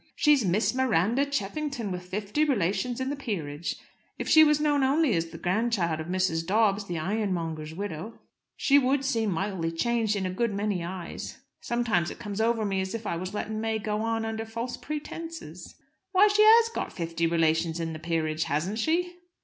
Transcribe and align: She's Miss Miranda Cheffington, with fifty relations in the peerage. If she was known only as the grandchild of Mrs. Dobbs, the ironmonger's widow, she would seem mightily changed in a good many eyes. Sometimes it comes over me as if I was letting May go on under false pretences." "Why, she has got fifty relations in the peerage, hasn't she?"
She's 0.15 0.43
Miss 0.43 0.73
Miranda 0.73 1.27
Cheffington, 1.27 1.91
with 1.91 2.01
fifty 2.01 2.43
relations 2.43 2.99
in 2.99 3.11
the 3.11 3.15
peerage. 3.15 3.75
If 4.17 4.27
she 4.27 4.43
was 4.43 4.59
known 4.59 4.81
only 4.83 5.13
as 5.13 5.27
the 5.27 5.37
grandchild 5.37 5.99
of 5.99 6.07
Mrs. 6.07 6.43
Dobbs, 6.43 6.87
the 6.87 6.97
ironmonger's 6.97 7.75
widow, 7.75 8.17
she 8.57 8.79
would 8.79 9.05
seem 9.05 9.29
mightily 9.29 9.71
changed 9.71 10.15
in 10.15 10.25
a 10.25 10.31
good 10.31 10.55
many 10.55 10.83
eyes. 10.83 11.37
Sometimes 11.59 12.09
it 12.09 12.17
comes 12.17 12.41
over 12.41 12.65
me 12.65 12.81
as 12.81 12.95
if 12.95 13.05
I 13.05 13.15
was 13.15 13.35
letting 13.35 13.61
May 13.61 13.77
go 13.77 14.01
on 14.01 14.25
under 14.25 14.43
false 14.43 14.75
pretences." 14.75 15.75
"Why, 16.13 16.27
she 16.29 16.41
has 16.41 16.69
got 16.69 16.91
fifty 16.91 17.27
relations 17.27 17.79
in 17.79 17.93
the 17.93 17.99
peerage, 17.99 18.45
hasn't 18.45 18.79
she?" 18.79 19.17